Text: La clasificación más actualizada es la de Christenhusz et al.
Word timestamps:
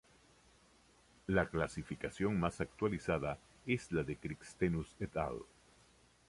La 1.27 1.47
clasificación 1.47 2.39
más 2.39 2.59
actualizada 2.59 3.37
es 3.67 3.91
la 3.91 4.01
de 4.03 4.17
Christenhusz 4.17 4.95
et 4.99 5.15
al. 5.15 5.43